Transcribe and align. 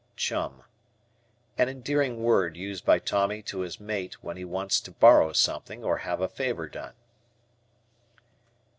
Chum. 0.15 0.63
An 1.59 1.69
endearing 1.69 2.23
word 2.23 2.57
used 2.57 2.83
by 2.83 2.97
Tommy 2.97 3.43
to 3.43 3.59
his 3.59 3.79
mate 3.79 4.23
when 4.23 4.35
he 4.35 4.43
wants 4.43 4.81
to 4.81 4.89
borrow 4.91 5.31
something 5.31 5.83
or 5.83 5.97
have 5.97 6.21
a 6.21 6.27
favor 6.27 6.67
done. 6.67 6.95